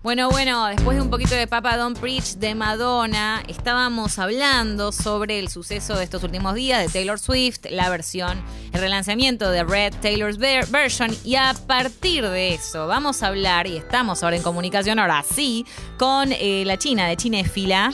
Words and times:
Bueno, 0.00 0.30
bueno, 0.30 0.66
después 0.66 0.96
de 0.96 1.02
un 1.02 1.10
poquito 1.10 1.34
de 1.34 1.48
Papa 1.48 1.76
Don't 1.76 1.98
Preach 1.98 2.34
de 2.36 2.54
Madonna, 2.54 3.42
estábamos 3.48 4.20
hablando 4.20 4.92
sobre 4.92 5.40
el 5.40 5.48
suceso 5.48 5.96
de 5.96 6.04
estos 6.04 6.22
últimos 6.22 6.54
días 6.54 6.80
de 6.80 6.88
Taylor 6.88 7.18
Swift, 7.18 7.64
la 7.68 7.90
versión, 7.90 8.40
el 8.72 8.80
relanzamiento 8.80 9.50
de 9.50 9.64
Red 9.64 9.94
Taylor's 10.00 10.38
Version 10.38 11.10
y 11.24 11.34
a 11.34 11.52
partir 11.66 12.24
de 12.28 12.54
eso 12.54 12.86
vamos 12.86 13.24
a 13.24 13.26
hablar, 13.26 13.66
y 13.66 13.76
estamos 13.76 14.22
ahora 14.22 14.36
en 14.36 14.42
comunicación, 14.44 15.00
ahora 15.00 15.24
sí, 15.28 15.66
con 15.98 16.30
eh, 16.30 16.62
la 16.64 16.78
China 16.78 17.08
de 17.08 17.44
Fila. 17.44 17.92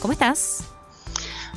¿Cómo 0.00 0.14
estás? 0.14 0.64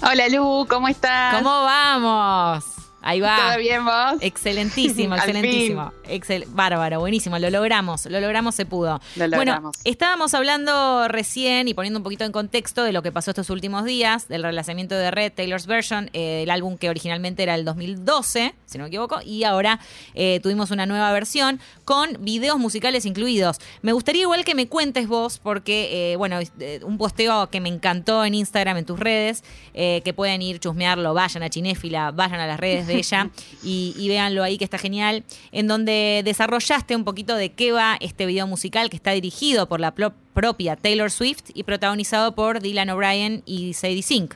Hola 0.02 0.28
Lu, 0.28 0.68
¿cómo 0.70 0.90
estás? 0.90 1.36
¿Cómo 1.38 1.50
vamos? 1.50 2.75
Ahí 3.06 3.22
va. 3.22 3.52
¿Todo 3.52 3.60
bien 3.60 3.86
vos? 3.86 4.16
Excelentísimo, 4.20 5.16
excelentísimo. 5.16 5.94
Excel 6.08 6.46
bárbaro, 6.50 7.00
buenísimo. 7.00 7.38
Lo 7.38 7.52
logramos, 7.52 8.08
lo 8.08 8.20
logramos, 8.20 8.56
se 8.56 8.66
pudo. 8.66 9.00
Lo 9.16 9.28
logramos. 9.28 9.36
Bueno, 9.38 9.72
estábamos 9.84 10.34
hablando 10.34 11.08
recién 11.08 11.68
y 11.68 11.76
poniendo 11.76 12.00
un 12.00 12.04
poquito 12.04 12.26
en 12.26 12.32
contexto 12.32 12.84
de 12.84 12.92
lo 12.92 13.04
que 13.04 13.12
pasó 13.12 13.30
estos 13.30 13.52
últimos 13.52 13.86
días, 13.86 14.28
del 14.28 14.42
relanzamiento 14.42 14.96
de 14.96 15.12
Red, 15.12 15.34
Taylor's 15.34 15.68
Version, 15.68 16.10
eh, 16.14 16.42
el 16.44 16.50
álbum 16.50 16.78
que 16.78 16.90
originalmente 16.90 17.44
era 17.44 17.54
el 17.54 17.64
2012, 17.64 18.56
si 18.66 18.78
no 18.80 18.86
me 18.86 18.88
equivoco, 18.88 19.20
y 19.24 19.44
ahora 19.44 19.80
eh, 20.16 20.40
tuvimos 20.42 20.72
una 20.72 20.88
nueva 20.88 21.12
versión 21.12 21.60
con 21.84 22.18
videos 22.22 22.58
musicales 22.58 23.06
incluidos. 23.06 23.60
Me 23.84 23.94
gustaría 23.94 24.24
igual 24.24 24.44
que 24.44 24.56
me 24.56 24.68
cuentes 24.68 25.08
vos, 25.08 25.38
porque, 25.38 26.14
eh, 26.14 26.16
bueno, 26.16 26.40
un 26.82 26.98
posteo 26.98 27.52
que 27.52 27.62
me 27.62 27.70
encantó 27.70 28.26
en 28.26 28.34
Instagram, 28.34 28.78
en 28.78 28.86
tus 28.86 29.00
redes, 29.00 29.44
que 29.76 30.14
pueden 30.16 30.42
ir 30.42 30.60
chusmearlo, 30.60 31.14
vayan 31.14 31.44
a 31.44 31.50
Chinéfila, 31.52 32.10
vayan 32.10 32.40
a 32.40 32.48
las 32.48 32.60
redes 32.60 32.88
de 32.88 32.95
ella 32.96 33.30
y, 33.64 33.94
y 33.98 34.08
véanlo 34.08 34.44
ahí 34.44 34.58
que 34.58 34.64
está 34.64 34.78
genial, 34.78 35.24
en 35.52 35.68
donde 35.68 36.22
desarrollaste 36.24 36.96
un 36.96 37.04
poquito 37.04 37.36
de 37.36 37.54
qué 37.54 37.72
va 37.72 37.98
este 38.00 38.26
video 38.26 38.48
musical 38.48 38.90
que 38.90 38.96
está 38.96 39.12
dirigido 39.12 39.68
por 39.68 39.80
la 39.80 39.94
propia 39.94 40.76
Taylor 40.76 41.12
Swift 41.12 41.50
y 41.54 41.64
protagonizado 41.64 42.36
por 42.36 42.62
Dylan 42.62 42.90
O'Brien 42.90 43.44
y 43.46 43.74
Sadie 43.74 44.04
Sink. 44.04 44.36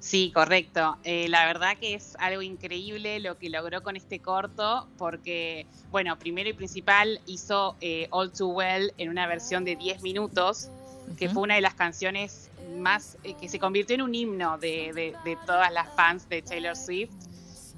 Sí, 0.00 0.32
correcto. 0.34 0.96
Eh, 1.04 1.28
la 1.28 1.44
verdad 1.44 1.76
que 1.78 1.94
es 1.94 2.16
algo 2.18 2.40
increíble 2.40 3.20
lo 3.20 3.38
que 3.38 3.50
logró 3.50 3.82
con 3.82 3.96
este 3.96 4.18
corto, 4.18 4.88
porque, 4.96 5.66
bueno, 5.90 6.18
primero 6.18 6.48
y 6.48 6.54
principal 6.54 7.20
hizo 7.26 7.76
eh, 7.82 8.08
All 8.10 8.32
Too 8.32 8.48
Well 8.48 8.94
en 8.96 9.10
una 9.10 9.26
versión 9.26 9.64
de 9.64 9.76
10 9.76 10.02
minutos, 10.02 10.70
que 11.18 11.28
fue 11.28 11.42
una 11.42 11.56
de 11.56 11.60
las 11.60 11.74
canciones 11.74 12.50
más, 12.78 13.18
eh, 13.24 13.34
que 13.38 13.48
se 13.48 13.58
convirtió 13.58 13.94
en 13.94 14.02
un 14.02 14.14
himno 14.14 14.56
de, 14.56 15.14
de 15.22 15.38
todas 15.44 15.70
las 15.70 15.94
fans 15.94 16.26
de 16.30 16.40
Taylor 16.40 16.76
Swift 16.76 17.10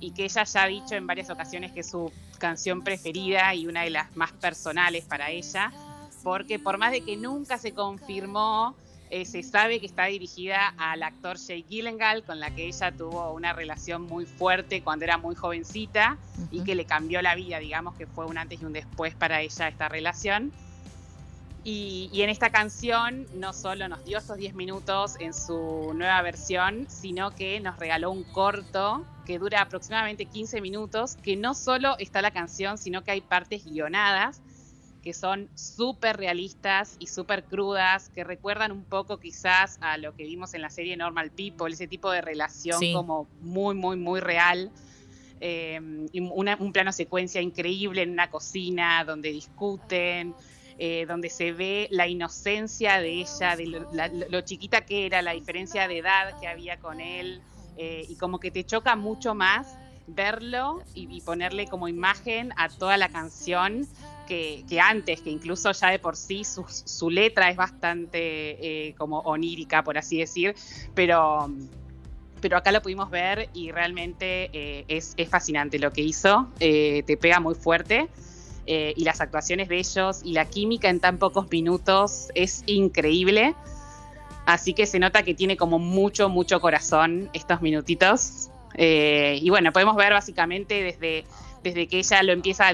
y 0.02 0.10
que 0.10 0.24
ella 0.24 0.42
ya 0.42 0.64
ha 0.64 0.66
dicho 0.66 0.96
en 0.96 1.06
varias 1.06 1.30
ocasiones 1.30 1.70
que 1.70 1.80
es 1.80 1.90
su 1.90 2.12
canción 2.38 2.82
preferida 2.82 3.54
y 3.54 3.68
una 3.68 3.82
de 3.82 3.90
las 3.90 4.14
más 4.16 4.32
personales 4.32 5.04
para 5.04 5.30
ella, 5.30 5.72
porque 6.24 6.58
por 6.58 6.76
más 6.76 6.90
de 6.90 7.02
que 7.02 7.16
nunca 7.16 7.56
se 7.56 7.72
confirmó, 7.72 8.74
eh, 9.10 9.24
se 9.24 9.44
sabe 9.44 9.78
que 9.78 9.86
está 9.86 10.06
dirigida 10.06 10.74
al 10.76 11.04
actor 11.04 11.36
Jake 11.36 11.66
Gyllenhaal, 11.68 12.24
con 12.24 12.40
la 12.40 12.52
que 12.52 12.66
ella 12.66 12.90
tuvo 12.90 13.32
una 13.32 13.52
relación 13.52 14.02
muy 14.02 14.26
fuerte 14.26 14.82
cuando 14.82 15.04
era 15.04 15.18
muy 15.18 15.36
jovencita 15.36 16.18
y 16.50 16.64
que 16.64 16.74
le 16.74 16.84
cambió 16.84 17.22
la 17.22 17.36
vida, 17.36 17.60
digamos 17.60 17.94
que 17.94 18.06
fue 18.06 18.26
un 18.26 18.38
antes 18.38 18.60
y 18.60 18.64
un 18.64 18.72
después 18.72 19.14
para 19.14 19.40
ella 19.40 19.68
esta 19.68 19.88
relación. 19.88 20.50
Y, 21.64 22.10
en 22.14 22.28
esta 22.28 22.50
canción 22.50 23.26
no 23.34 23.52
solo 23.52 23.88
nos 23.88 24.04
dio 24.04 24.18
estos 24.18 24.36
10 24.36 24.54
minutos 24.54 25.14
en 25.20 25.32
su 25.32 25.92
nueva 25.94 26.20
versión, 26.22 26.86
sino 26.88 27.30
que 27.30 27.60
nos 27.60 27.78
regaló 27.78 28.10
un 28.10 28.24
corto 28.24 29.04
que 29.24 29.38
dura 29.38 29.60
aproximadamente 29.62 30.26
15 30.26 30.60
minutos, 30.60 31.16
que 31.22 31.36
no 31.36 31.54
solo 31.54 31.96
está 31.98 32.20
la 32.20 32.32
canción, 32.32 32.78
sino 32.78 33.04
que 33.04 33.12
hay 33.12 33.20
partes 33.20 33.64
guionadas 33.64 34.42
que 35.02 35.12
son 35.12 35.48
súper 35.56 36.16
realistas 36.16 36.96
y 37.00 37.08
súper 37.08 37.44
crudas, 37.44 38.08
que 38.10 38.22
recuerdan 38.22 38.70
un 38.70 38.84
poco 38.84 39.18
quizás 39.18 39.78
a 39.80 39.98
lo 39.98 40.14
que 40.14 40.22
vimos 40.22 40.54
en 40.54 40.62
la 40.62 40.70
serie 40.70 40.96
Normal 40.96 41.32
People, 41.32 41.72
ese 41.72 41.88
tipo 41.88 42.10
de 42.12 42.20
relación 42.20 42.80
como 42.92 43.26
muy, 43.40 43.74
muy, 43.74 43.96
muy 43.96 44.20
real. 44.20 44.70
Eh, 45.40 45.80
un 46.12 46.72
plano 46.72 46.92
secuencia 46.92 47.40
increíble 47.40 48.02
en 48.02 48.10
una 48.10 48.30
cocina 48.30 49.04
donde 49.04 49.32
discuten, 49.32 50.36
eh, 50.78 51.04
donde 51.06 51.28
se 51.28 51.52
ve 51.52 51.86
la 51.90 52.08
inocencia 52.08 53.00
de 53.00 53.20
ella, 53.20 53.56
de 53.56 53.66
lo, 54.28 54.40
chiquita 54.40 54.80
que 54.80 55.06
era, 55.06 55.22
la 55.22 55.32
diferencia 55.32 55.86
de 55.86 55.98
edad 55.98 56.38
que 56.40 56.48
había 56.48 56.78
con 56.78 57.00
él, 57.00 57.42
eh, 57.76 58.06
y 58.08 58.16
como 58.16 58.40
que 58.40 58.50
te 58.50 58.64
choca 58.64 58.96
mucho 58.96 59.34
más 59.34 59.76
verlo 60.06 60.82
y, 60.94 61.20
ponerle 61.20 61.66
como 61.66 61.88
imagen 61.88 62.52
a 62.56 62.68
toda 62.68 62.96
la 62.96 63.08
canción 63.08 63.86
que, 64.26 64.64
antes, 64.82 65.20
que 65.20 65.28
incluso 65.28 65.70
ya 65.72 65.90
de 65.90 65.98
por 65.98 66.16
sí 66.16 66.42
su, 66.44 67.10
letra 67.10 67.50
es 67.50 67.56
bastante 67.56 68.88
eh, 68.88 68.94
como 68.96 69.18
onírica, 69.20 69.84
por 69.84 69.98
así 69.98 70.18
decir, 70.18 70.54
pero 70.94 71.50
pero 72.40 72.56
acá 72.56 72.72
lo 72.72 72.82
pudimos 72.82 73.08
ver 73.08 73.50
y 73.54 73.70
realmente 73.70 74.50
es, 74.88 75.14
es, 75.16 75.28
fascinante 75.28 75.78
lo 75.78 75.92
que 75.92 76.00
hizo, 76.00 76.48
te 76.58 77.16
pega 77.20 77.38
muy 77.38 77.54
fuerte. 77.54 78.08
Eh, 78.66 78.94
y 78.96 79.04
las 79.04 79.20
actuaciones 79.20 79.68
de 79.68 79.78
ellos 79.78 80.20
y 80.24 80.32
la 80.34 80.44
química 80.44 80.88
en 80.88 81.00
tan 81.00 81.18
pocos 81.18 81.50
minutos 81.50 82.28
es 82.34 82.62
increíble. 82.66 83.54
Así 84.46 84.74
que 84.74 84.86
se 84.86 84.98
nota 84.98 85.22
que 85.22 85.34
tiene 85.34 85.56
como 85.56 85.78
mucho, 85.78 86.28
mucho 86.28 86.60
corazón 86.60 87.28
estos 87.32 87.60
minutitos. 87.62 88.50
Eh, 88.74 89.38
y 89.40 89.50
bueno, 89.50 89.72
podemos 89.72 89.96
ver 89.96 90.12
básicamente 90.12 90.82
desde, 90.82 91.24
desde 91.62 91.86
que 91.86 91.98
ella 91.98 92.22
lo 92.22 92.32
empieza 92.32 92.68
a, 92.68 92.72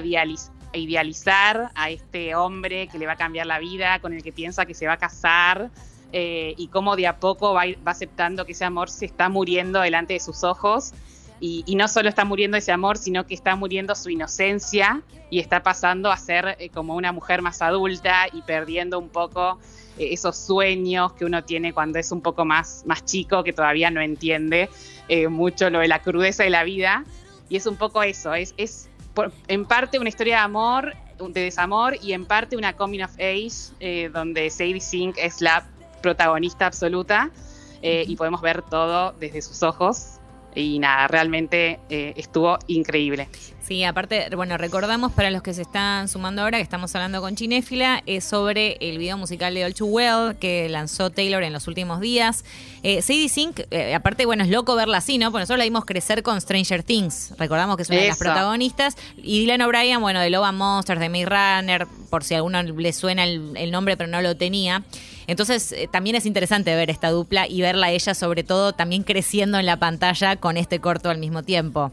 idealizar 0.73 1.71
a 1.75 1.89
este 1.89 2.35
hombre 2.35 2.87
que 2.87 2.97
le 2.97 3.05
va 3.05 3.13
a 3.13 3.17
cambiar 3.17 3.47
la 3.47 3.59
vida, 3.59 3.99
con 3.99 4.13
el 4.13 4.23
que 4.23 4.31
piensa 4.31 4.65
que 4.65 4.73
se 4.73 4.87
va 4.87 4.93
a 4.93 4.97
casar, 4.97 5.69
eh, 6.11 6.55
y 6.57 6.67
cómo 6.69 6.95
de 6.95 7.07
a 7.07 7.19
poco 7.19 7.53
va, 7.53 7.63
va 7.85 7.91
aceptando 7.91 8.45
que 8.45 8.53
ese 8.53 8.65
amor 8.65 8.89
se 8.89 9.05
está 9.05 9.29
muriendo 9.29 9.81
delante 9.81 10.13
de 10.13 10.19
sus 10.19 10.43
ojos 10.43 10.93
y, 11.41 11.75
no 11.75 11.87
solo 11.87 12.09
está 12.09 12.25
muriendo 12.25 12.57
ese 12.57 12.71
amor, 12.71 12.97
sino 12.97 13.25
que 13.25 13.33
está 13.33 13.55
muriendo 13.55 13.95
su 13.95 14.09
inocencia 14.09 15.01
y 15.29 15.39
está 15.39 15.63
pasando 15.63 16.11
a 16.11 16.17
ser 16.17 16.57
eh, 16.59 16.69
como 16.69 16.95
una 16.95 17.11
mujer 17.11 17.41
más 17.41 17.61
adulta 17.61 18.27
y 18.33 18.41
perdiendo 18.41 18.99
un 18.99 19.09
poco 19.09 19.57
eh, 19.97 20.09
esos 20.11 20.37
sueños 20.37 21.13
que 21.13 21.23
uno 21.23 21.43
tiene 21.43 21.71
cuando 21.71 21.97
es 21.99 22.11
un 22.11 22.21
poco 22.21 22.43
más, 22.43 22.83
más 22.85 23.05
chico, 23.05 23.43
que 23.43 23.53
todavía 23.53 23.89
no 23.89 24.01
entiende 24.01 24.69
eh, 25.07 25.29
mucho 25.29 25.69
lo 25.69 25.79
de 25.79 25.87
la 25.87 26.01
crudeza 26.01 26.43
de 26.43 26.49
la 26.49 26.63
vida. 26.63 27.05
Y 27.47 27.55
es 27.55 27.65
un 27.65 27.77
poco 27.77 28.03
eso, 28.03 28.33
es, 28.33 28.53
es 28.57 28.89
en 29.47 29.65
parte 29.65 29.97
una 29.97 30.09
historia 30.09 30.37
de 30.37 30.41
amor, 30.41 30.93
de 31.17 31.41
desamor, 31.41 31.95
y 32.01 32.13
en 32.13 32.25
parte 32.25 32.55
una 32.57 32.73
coming 32.73 33.01
of 33.01 33.11
age, 33.15 34.09
donde 34.09 34.49
Sadie 34.49 34.79
Sink 34.79 35.17
es 35.17 35.41
la 35.41 35.67
protagonista 36.01 36.67
absoluta. 36.67 37.31
y 37.81 38.15
podemos 38.15 38.41
ver 38.41 38.61
todo 38.61 39.13
desde 39.19 39.41
sus 39.41 39.63
ojos 39.63 40.18
y 40.55 40.79
nada, 40.79 41.07
realmente 41.07 41.79
eh, 41.89 42.13
estuvo 42.15 42.57
increíble. 42.67 43.27
Sí, 43.61 43.83
aparte, 43.83 44.29
bueno, 44.35 44.57
recordamos 44.57 45.11
para 45.11 45.29
los 45.29 45.43
que 45.43 45.53
se 45.53 45.61
están 45.61 46.07
sumando 46.07 46.41
ahora 46.41 46.57
que 46.57 46.63
estamos 46.63 46.95
hablando 46.95 47.21
con 47.21 47.35
Chinéfila, 47.35 48.01
es 48.05 48.23
sobre 48.23 48.77
el 48.81 48.97
video 48.97 49.17
musical 49.17 49.53
de 49.53 49.65
All 49.65 49.75
Too 49.75 49.85
Well 49.85 50.37
que 50.39 50.67
lanzó 50.69 51.11
Taylor 51.11 51.43
en 51.43 51.53
los 51.53 51.67
últimos 51.67 51.99
días. 51.99 52.45
Eh, 52.81 53.01
Sadie 53.01 53.29
Sink, 53.29 53.61
eh, 53.69 53.93
aparte, 53.93 54.25
bueno, 54.25 54.43
es 54.43 54.49
loco 54.49 54.75
verla 54.75 54.97
así, 54.97 55.17
¿no? 55.17 55.31
Porque 55.31 55.41
nosotros 55.41 55.59
la 55.59 55.65
vimos 55.65 55.85
crecer 55.85 56.23
con 56.23 56.41
Stranger 56.41 56.81
Things, 56.83 57.33
recordamos 57.37 57.75
que 57.75 57.83
es 57.83 57.89
una 57.89 57.99
de 57.99 58.07
las 58.07 58.17
protagonistas. 58.17 58.97
Y 59.17 59.41
Dylan 59.41 59.61
O'Brien, 59.61 60.01
bueno, 60.01 60.19
de 60.19 60.29
Loba 60.29 60.51
Monsters, 60.51 60.99
de 60.99 61.09
Maze 61.09 61.25
Runner, 61.25 61.87
por 62.09 62.23
si 62.23 62.33
a 62.33 62.37
alguno 62.37 62.63
le 62.63 62.93
suena 62.93 63.25
el 63.25 63.71
nombre 63.71 63.97
pero 63.97 64.09
no 64.09 64.21
lo 64.21 64.35
tenía. 64.35 64.83
Entonces 65.29 65.73
eh, 65.73 65.87
también 65.87 66.15
es 66.15 66.25
interesante 66.25 66.73
ver 66.75 66.89
esta 66.89 67.11
dupla 67.11 67.47
y 67.47 67.61
verla 67.61 67.87
a 67.87 67.91
ella 67.91 68.15
sobre 68.15 68.43
todo 68.43 68.73
también 68.73 69.03
creciendo 69.03 69.59
en 69.59 69.67
la 69.67 69.77
pantalla 69.77 70.37
con 70.37 70.57
este 70.57 70.79
corto 70.79 71.11
al 71.11 71.19
mismo 71.19 71.43
tiempo. 71.43 71.91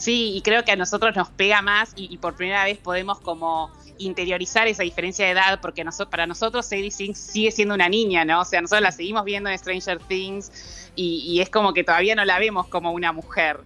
Sí, 0.00 0.32
y 0.34 0.40
creo 0.40 0.64
que 0.64 0.72
a 0.72 0.76
nosotros 0.76 1.14
nos 1.14 1.28
pega 1.28 1.60
más 1.60 1.92
y, 1.94 2.16
por 2.16 2.34
primera 2.34 2.64
vez 2.64 2.78
podemos 2.78 3.20
como 3.20 3.70
interiorizar 3.98 4.66
esa 4.66 4.82
diferencia 4.82 5.26
de 5.26 5.32
edad, 5.32 5.60
porque 5.60 5.84
para 6.10 6.26
nosotros 6.26 6.64
Sadie 6.64 6.90
Sink 6.90 7.14
sigue 7.14 7.50
siendo 7.50 7.74
una 7.74 7.90
niña, 7.90 8.24
¿no? 8.24 8.40
O 8.40 8.44
sea, 8.46 8.62
nosotros 8.62 8.82
la 8.82 8.92
seguimos 8.92 9.26
viendo 9.26 9.50
en 9.50 9.58
Stranger 9.58 9.98
Things 9.98 10.90
y 10.96 11.38
es 11.42 11.50
como 11.50 11.74
que 11.74 11.84
todavía 11.84 12.14
no 12.14 12.24
la 12.24 12.38
vemos 12.38 12.66
como 12.68 12.92
una 12.92 13.12
mujer. 13.12 13.60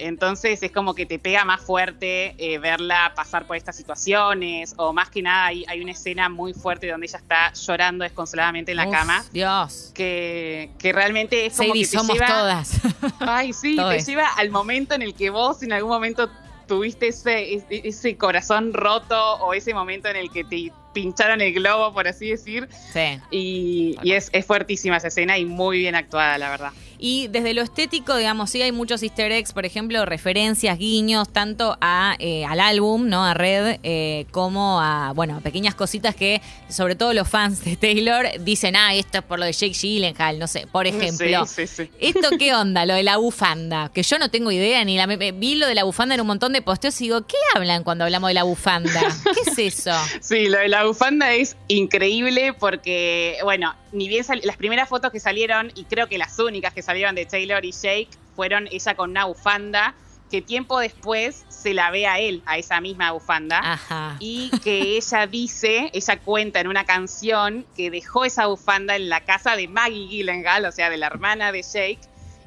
Entonces 0.00 0.62
es 0.62 0.72
como 0.72 0.94
que 0.94 1.06
te 1.06 1.18
pega 1.18 1.44
más 1.44 1.60
fuerte 1.60 2.34
eh, 2.38 2.58
verla 2.58 3.12
pasar 3.14 3.46
por 3.46 3.56
estas 3.56 3.76
situaciones, 3.76 4.74
o 4.76 4.92
más 4.92 5.10
que 5.10 5.22
nada 5.22 5.46
hay, 5.46 5.80
una 5.80 5.92
escena 5.92 6.28
muy 6.28 6.54
fuerte 6.54 6.88
donde 6.88 7.06
ella 7.06 7.18
está 7.18 7.52
llorando 7.52 8.04
desconsoladamente 8.04 8.72
en 8.72 8.76
la 8.78 8.90
cama. 8.90 9.24
Dios. 9.32 9.92
Que, 9.94 10.70
que 10.78 10.92
realmente 10.92 11.46
es 11.46 11.56
como 11.56 11.72
que 11.72 11.80
te 11.80 11.86
somos 11.86 12.18
todas. 12.18 12.80
Ay, 13.20 13.52
sí, 13.52 13.76
te 13.76 14.00
lleva 14.00 14.28
al 14.36 14.50
momento 14.50 14.94
en 14.94 15.02
el 15.02 15.14
que 15.14 15.30
vos 15.30 15.62
en 15.62 15.72
algún 15.72 15.90
momento 15.90 16.30
tuviste 16.66 17.08
ese, 17.08 17.64
ese 17.68 18.16
corazón 18.16 18.72
roto 18.72 19.34
o 19.36 19.54
ese 19.54 19.74
momento 19.74 20.08
en 20.08 20.16
el 20.16 20.30
que 20.30 20.44
te 20.44 20.72
pincharon 20.92 21.40
el 21.40 21.52
globo, 21.52 21.92
por 21.92 22.06
así 22.06 22.30
decir. 22.30 22.68
Sí. 22.92 23.20
Y, 23.30 23.98
y 24.02 24.12
es, 24.12 24.30
es 24.32 24.46
fuertísima 24.46 24.96
esa 24.96 25.08
escena 25.08 25.36
y 25.36 25.44
muy 25.44 25.78
bien 25.78 25.94
actuada, 25.94 26.38
la 26.38 26.48
verdad. 26.48 26.72
Y 27.02 27.28
desde 27.28 27.54
lo 27.54 27.62
estético, 27.62 28.14
digamos, 28.14 28.50
sí 28.50 28.60
hay 28.60 28.72
muchos 28.72 29.02
easter 29.02 29.32
eggs, 29.32 29.54
por 29.54 29.64
ejemplo, 29.64 30.04
referencias, 30.04 30.78
guiños, 30.78 31.32
tanto 31.32 31.78
a, 31.80 32.14
eh, 32.18 32.44
al 32.44 32.60
álbum, 32.60 33.08
¿no? 33.08 33.24
A 33.24 33.32
Red, 33.32 33.80
eh, 33.82 34.26
como 34.30 34.82
a, 34.82 35.12
bueno, 35.14 35.38
a 35.38 35.40
pequeñas 35.40 35.74
cositas 35.74 36.14
que, 36.14 36.42
sobre 36.68 36.96
todo 36.96 37.14
los 37.14 37.26
fans 37.26 37.64
de 37.64 37.76
Taylor, 37.76 38.26
dicen, 38.40 38.76
ah, 38.76 38.94
esto 38.94 39.18
es 39.18 39.24
por 39.24 39.38
lo 39.38 39.46
de 39.46 39.52
Jake 39.52 39.72
Gyllenhaal, 39.72 40.38
no 40.38 40.46
sé, 40.46 40.66
por 40.66 40.86
ejemplo. 40.86 41.46
Sí, 41.46 41.66
sí, 41.66 41.84
sí. 41.84 41.90
¿Esto 42.00 42.36
qué 42.38 42.54
onda? 42.54 42.84
Lo 42.84 42.92
de 42.92 43.02
la 43.02 43.16
bufanda, 43.16 43.90
que 43.94 44.02
yo 44.02 44.18
no 44.18 44.30
tengo 44.30 44.52
idea, 44.52 44.84
ni 44.84 44.98
la 44.98 45.06
vi 45.06 45.54
lo 45.54 45.66
de 45.66 45.74
la 45.74 45.84
bufanda 45.84 46.14
en 46.14 46.20
un 46.20 46.26
montón 46.26 46.52
de 46.52 46.60
posteos 46.60 47.00
y 47.00 47.04
digo, 47.04 47.26
¿qué 47.26 47.36
hablan 47.54 47.82
cuando 47.82 48.04
hablamos 48.04 48.28
de 48.28 48.34
la 48.34 48.42
bufanda? 48.42 49.00
¿Qué 49.24 49.50
es 49.50 49.78
eso? 49.78 49.92
Sí, 50.20 50.48
lo 50.48 50.58
de 50.58 50.68
la 50.68 50.84
bufanda 50.84 51.32
es 51.32 51.56
increíble 51.68 52.52
porque, 52.52 53.38
bueno, 53.42 53.74
ni 53.92 54.08
bien 54.08 54.24
las 54.42 54.56
primeras 54.56 54.88
fotos 54.88 55.10
que 55.10 55.20
salieron, 55.20 55.72
y 55.74 55.84
creo 55.84 56.08
que 56.08 56.18
las 56.18 56.38
únicas 56.38 56.72
que 56.72 56.82
salieron 56.82 57.14
de 57.14 57.26
Taylor 57.26 57.64
y 57.64 57.72
Jake, 57.72 58.08
fueron 58.36 58.68
ella 58.70 58.94
con 58.94 59.10
una 59.10 59.24
bufanda 59.26 59.94
que 60.30 60.40
tiempo 60.40 60.78
después 60.78 61.44
se 61.48 61.74
la 61.74 61.90
ve 61.90 62.06
a 62.06 62.20
él, 62.20 62.42
a 62.46 62.56
esa 62.56 62.80
misma 62.80 63.10
bufanda, 63.10 63.58
Ajá. 63.62 64.16
y 64.20 64.50
que 64.62 64.96
ella 64.96 65.26
dice, 65.26 65.90
ella 65.92 66.18
cuenta 66.20 66.60
en 66.60 66.68
una 66.68 66.84
canción 66.84 67.66
que 67.76 67.90
dejó 67.90 68.24
esa 68.24 68.46
bufanda 68.46 68.94
en 68.94 69.08
la 69.08 69.24
casa 69.24 69.56
de 69.56 69.66
Maggie 69.66 70.06
Gyllenhaal, 70.06 70.64
o 70.66 70.72
sea, 70.72 70.88
de 70.88 70.98
la 70.98 71.08
hermana 71.08 71.50
de 71.50 71.62
Jake, 71.62 71.98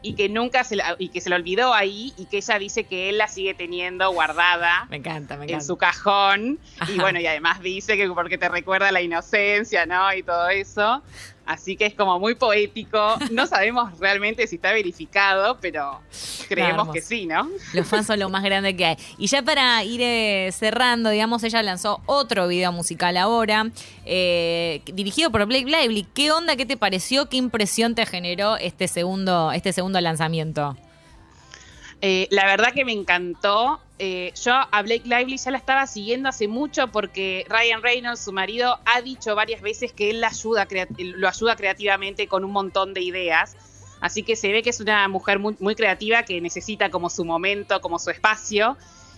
y 0.01 0.15
que 0.15 0.29
nunca 0.29 0.63
se 0.63 0.75
la, 0.75 0.95
y 0.99 1.09
que 1.09 1.21
se 1.21 1.29
lo 1.29 1.37
olvidó 1.37 1.73
ahí 1.73 2.13
y 2.17 2.25
que 2.25 2.37
ella 2.37 2.59
dice 2.59 2.83
que 2.83 3.09
él 3.09 3.17
la 3.17 3.29
sigue 3.29 3.53
teniendo 3.53 4.11
guardada 4.11 4.85
me 4.89 4.97
encanta, 4.97 5.37
me 5.37 5.45
encanta. 5.45 5.53
en 5.53 5.63
su 5.63 5.77
cajón. 5.77 6.59
Y 6.89 6.99
bueno 6.99 7.21
y 7.21 7.25
además 7.25 7.61
dice 7.61 7.95
que 7.95 8.09
porque 8.09 8.37
te 8.37 8.49
recuerda 8.49 8.91
la 8.91 9.01
inocencia 9.01 9.85
no 9.85 10.13
y 10.13 10.21
todo 10.21 10.49
eso 10.49 11.01
Así 11.45 11.75
que 11.75 11.85
es 11.85 11.93
como 11.93 12.19
muy 12.19 12.35
poético. 12.35 13.17
No 13.31 13.47
sabemos 13.47 13.99
realmente 13.99 14.47
si 14.47 14.55
está 14.55 14.71
verificado, 14.71 15.57
pero 15.59 15.99
creemos 16.47 16.89
que 16.89 17.01
sí, 17.01 17.25
¿no? 17.25 17.49
Los 17.73 17.87
fans 17.87 18.07
son 18.07 18.19
lo 18.19 18.29
más 18.29 18.43
grande 18.43 18.75
que 18.75 18.85
hay. 18.85 18.97
Y 19.17 19.27
ya 19.27 19.41
para 19.41 19.83
ir 19.83 20.01
eh, 20.01 20.49
cerrando, 20.53 21.09
digamos, 21.09 21.43
ella 21.43 21.61
lanzó 21.63 22.01
otro 22.05 22.47
video 22.47 22.71
musical 22.71 23.17
ahora, 23.17 23.69
eh, 24.05 24.81
dirigido 24.93 25.31
por 25.31 25.45
Blake 25.45 25.65
Lively. 25.65 26.07
¿Qué 26.13 26.31
onda? 26.31 26.55
¿Qué 26.55 26.65
te 26.65 26.77
pareció? 26.77 27.27
¿Qué 27.27 27.37
impresión 27.37 27.95
te 27.95 28.05
generó 28.05 28.57
este 28.57 28.87
segundo, 28.87 29.51
este 29.51 29.73
segundo 29.73 29.99
lanzamiento? 29.99 30.77
Eh, 32.01 32.27
la 32.31 32.45
verdad 32.45 32.73
que 32.73 32.85
me 32.85 32.91
encantó. 32.91 33.79
Eh, 34.05 34.33
yo 34.35 34.51
a 34.53 34.81
Blake 34.81 35.03
Lively 35.05 35.38
ya 35.38 35.50
la 35.50 35.57
estaba 35.57 35.88
siguiendo 35.88 36.27
hace 36.27 36.50
mucho 36.50 36.89
porque 36.89 37.45
Ryan 37.47 37.81
Reynolds, 37.81 38.19
su 38.19 38.33
marido, 38.33 38.77
ha 38.83 39.00
dicho 39.01 39.33
varias 39.33 39.61
veces 39.61 39.94
que 39.94 40.09
él 40.09 40.19
la 40.19 40.27
ayuda, 40.27 40.67
lo 40.97 41.29
ayuda 41.29 41.55
creativamente 41.55 42.27
con 42.27 42.44
un 42.44 42.51
montón 42.51 42.94
de 42.94 43.00
ideas. 43.00 43.55
Así 44.01 44.23
que 44.23 44.35
se 44.35 44.51
ve 44.51 44.61
que 44.61 44.71
es 44.71 44.81
una 44.81 45.07
mujer 45.07 45.39
muy, 45.39 45.55
muy 45.61 45.73
creativa 45.75 46.23
que 46.23 46.41
necesita 46.41 46.89
como 46.89 47.09
su 47.09 47.23
momento, 47.23 47.79
como 47.79 47.97
su 47.97 48.09
espacio. 48.09 48.75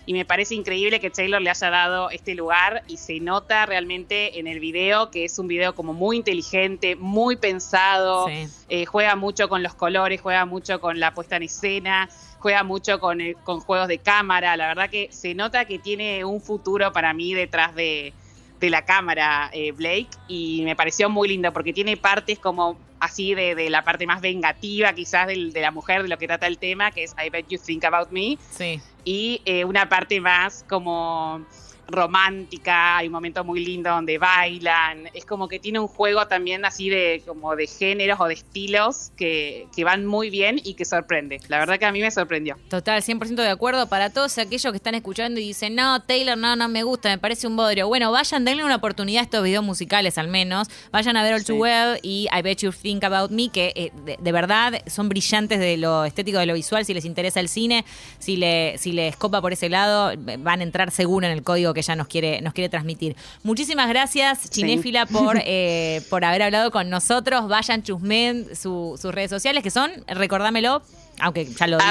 Y 0.08 0.12
me 0.12 0.24
parece 0.24 0.54
increíble 0.54 1.00
que 1.00 1.10
Taylor 1.10 1.42
le 1.42 1.50
haya 1.50 1.68
dado 1.68 2.10
este 2.10 2.36
lugar 2.36 2.84
y 2.86 2.96
se 2.96 3.18
nota 3.18 3.66
realmente 3.66 4.38
en 4.38 4.46
el 4.46 4.60
video 4.60 5.10
que 5.10 5.24
es 5.24 5.36
un 5.40 5.48
video 5.48 5.74
como 5.74 5.94
muy 5.94 6.18
inteligente, 6.18 6.94
muy 6.94 7.34
pensado, 7.34 8.28
eh, 8.68 8.86
juega 8.86 9.16
mucho 9.16 9.48
con 9.48 9.64
los 9.64 9.74
colores, 9.74 10.20
juega 10.20 10.44
mucho 10.44 10.80
con 10.80 11.00
la 11.00 11.12
puesta 11.12 11.34
en 11.34 11.42
escena, 11.42 12.08
juega 12.38 12.62
mucho 12.62 13.00
con, 13.00 13.18
con 13.44 13.60
juegos 13.60 13.88
de 13.88 13.98
cámara, 13.98 14.56
la 14.56 14.68
verdad 14.68 14.90
que 14.90 15.08
se 15.10 15.34
nota 15.34 15.64
que 15.64 15.78
tiene 15.78 16.24
un 16.24 16.40
futuro 16.40 16.92
para 16.92 17.12
mí 17.12 17.34
detrás 17.34 17.74
de, 17.74 18.12
la 18.60 18.84
cámara 18.84 19.48
eh, 19.52 19.70
Blake 19.70 20.08
y 20.26 20.62
me 20.64 20.74
pareció 20.74 21.08
muy 21.08 21.28
lindo 21.28 21.52
porque 21.52 21.72
tiene 21.72 21.96
partes 21.96 22.40
como 22.40 22.76
así 22.98 23.34
de, 23.34 23.70
la 23.70 23.84
parte 23.84 24.06
más 24.06 24.20
vengativa 24.20 24.92
quizás 24.92 25.28
de, 25.28 25.50
de, 25.52 25.60
la 25.60 25.70
mujer, 25.70 26.02
de 26.02 26.08
lo 26.08 26.18
que 26.18 26.26
trata 26.26 26.46
el 26.46 26.58
tema, 26.58 26.90
que 26.90 27.04
es 27.04 27.14
I 27.24 27.30
Bet 27.30 27.46
You 27.48 27.58
Think 27.58 27.84
About 27.84 28.10
Me. 28.10 28.38
Sí. 28.50 28.80
Y 29.04 29.40
eh, 29.44 29.64
una 29.64 29.88
parte 29.88 30.20
más 30.20 30.64
como 30.68 31.46
romántica, 31.88 32.98
hay 32.98 33.06
un 33.06 33.12
momento 33.12 33.44
muy 33.44 33.64
lindo 33.64 33.90
donde 33.90 34.18
bailan, 34.18 35.08
es 35.14 35.24
como 35.24 35.48
que 35.48 35.58
tiene 35.58 35.78
un 35.78 35.88
juego 35.88 36.26
también 36.26 36.64
así 36.64 36.88
de 36.88 37.22
como 37.26 37.54
de 37.56 37.66
géneros 37.66 38.20
o 38.20 38.26
de 38.26 38.34
estilos 38.34 39.12
que, 39.16 39.66
que 39.74 39.84
van 39.84 40.06
muy 40.06 40.30
bien 40.30 40.60
y 40.62 40.74
que 40.74 40.84
sorprende. 40.84 41.40
La 41.48 41.58
verdad 41.58 41.78
que 41.78 41.86
a 41.86 41.92
mí 41.92 42.00
me 42.00 42.10
sorprendió. 42.10 42.56
Total, 42.68 43.02
100% 43.02 43.34
de 43.36 43.48
acuerdo 43.48 43.88
para 43.88 44.10
todos 44.10 44.38
aquellos 44.38 44.72
que 44.72 44.76
están 44.76 44.94
escuchando 44.94 45.40
y 45.40 45.44
dicen, 45.44 45.74
no, 45.74 46.02
Taylor, 46.02 46.36
no, 46.36 46.56
no 46.56 46.68
me 46.68 46.82
gusta, 46.82 47.08
me 47.08 47.18
parece 47.18 47.46
un 47.46 47.56
bodrio. 47.56 47.88
Bueno, 47.88 48.10
vayan, 48.12 48.44
denle 48.44 48.64
una 48.64 48.76
oportunidad 48.76 49.20
a 49.20 49.24
estos 49.24 49.44
videos 49.44 49.64
musicales 49.64 50.18
al 50.18 50.28
menos, 50.28 50.68
vayan 50.90 51.16
a 51.16 51.22
ver 51.22 51.34
All 51.34 51.44
Too 51.44 51.56
Well 51.56 51.98
y 52.02 52.28
I 52.36 52.42
Bet 52.42 52.58
You 52.58 52.72
Think 52.72 53.04
About 53.04 53.30
Me, 53.30 53.48
que 53.50 53.72
eh, 53.74 53.92
de, 54.18 54.32
verdad 54.32 54.82
son 54.86 55.08
brillantes 55.08 55.58
de 55.58 55.76
lo 55.76 56.04
estético, 56.04 56.38
de 56.38 56.46
lo 56.46 56.54
visual, 56.54 56.84
si 56.84 56.94
les 56.94 57.04
interesa 57.04 57.40
el 57.40 57.48
cine, 57.48 57.84
si, 58.18 58.36
le, 58.36 58.76
si 58.78 58.92
les 58.92 59.16
copa 59.16 59.40
por 59.40 59.52
ese 59.52 59.68
lado, 59.68 60.12
van 60.38 60.60
a 60.60 60.62
entrar 60.62 60.90
seguro 60.90 61.26
en 61.26 61.32
el 61.32 61.42
código 61.42 61.74
que 61.76 61.80
ella 61.82 61.94
nos 61.94 62.08
quiere, 62.08 62.40
nos 62.40 62.52
quiere 62.52 62.68
transmitir. 62.68 63.14
Muchísimas 63.44 63.88
gracias, 63.88 64.50
Chinéfila, 64.50 65.06
por, 65.06 65.38
eh, 65.44 66.02
por 66.10 66.24
haber 66.24 66.42
hablado 66.42 66.72
con 66.72 66.90
nosotros. 66.90 67.46
Vayan, 67.46 67.84
chusmen 67.84 68.48
sus 68.56 69.04
redes 69.04 69.30
sociales, 69.30 69.62
que 69.62 69.70
son, 69.70 69.92
recordámelo, 70.08 70.82
aunque 71.20 71.44
ya 71.44 71.66
lo 71.68 71.78
dije. 71.78 71.88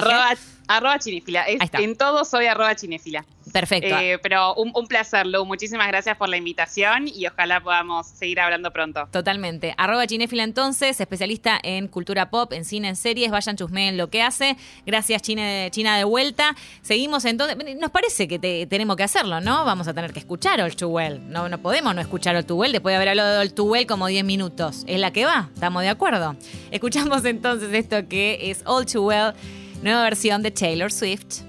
Arroba, 0.68 1.00
Chinéfila. 1.00 1.46
En 1.74 1.96
todo 1.96 2.26
soy 2.26 2.48
arroba 2.48 2.76
Chinéfila. 2.76 3.24
Perfecto. 3.56 3.98
Eh, 3.98 4.20
pero 4.22 4.54
un, 4.56 4.74
placer, 4.86 5.26
Lu. 5.26 5.46
Muchísimas 5.46 5.88
gracias 5.88 6.18
por 6.18 6.28
la 6.28 6.36
invitación 6.36 7.08
y 7.08 7.26
ojalá 7.26 7.62
podamos 7.62 8.06
seguir 8.06 8.42
hablando 8.42 8.70
pronto. 8.72 9.08
Totalmente. 9.12 9.74
Arroba 9.78 10.06
Chinéfila 10.06 10.44
entonces, 10.44 11.00
especialista 11.00 11.58
en 11.64 11.88
cultura 11.88 12.30
pop, 12.30 12.52
en 12.52 12.66
cine, 12.66 12.90
en 12.90 12.98
series. 12.98 13.32
Vayan 13.32 13.56
chusmen 13.56 13.96
lo 13.96 14.10
que 14.10 14.22
hace. 14.22 14.58
Gracias, 14.86 15.22
China, 15.22 15.70
China 15.70 15.98
de 15.98 16.04
vuelta. 16.04 16.54
Seguimos 16.82 17.24
entonces. 17.24 17.56
Nos 17.80 17.92
parece 17.92 18.28
que 18.28 18.68
tenemos 18.70 18.98
que 18.98 19.04
hacerlo, 19.04 19.40
¿no? 19.40 19.64
Vamos 19.64 19.88
a 19.88 19.94
tener 19.94 20.12
que 20.12 20.20
escuchar 20.20 20.60
All 20.60 20.76
Too 20.76 20.90
Well. 20.90 21.22
No, 21.30 21.48
no 21.48 21.58
podemos 21.60 21.96
no 21.96 22.02
escuchar 22.02 22.36
All 22.36 22.46
Too 22.46 22.58
Well 22.58 22.74
después 22.74 22.92
de 22.92 22.98
haber 22.98 23.08
hablado 23.08 23.36
de 23.36 23.40
All 23.40 23.54
Too 23.54 23.64
Well 23.64 23.88
como 23.88 24.08
10 24.08 24.26
minutos. 24.26 24.84
Es 24.86 25.00
la 25.00 25.14
que 25.14 25.24
va. 25.24 25.50
¿Estamos 25.54 25.82
de 25.82 25.88
acuerdo? 25.88 26.36
Escuchamos 26.72 27.24
entonces 27.24 27.74
esto 27.74 28.06
que 28.10 28.52
es 28.52 28.64
All 28.66 28.86
Too 28.86 29.02
Well, 29.02 29.34
nueva 29.82 30.04
versión 30.04 30.42
de 30.42 30.52
Taylor 30.52 30.92
Swift. 30.92 31.46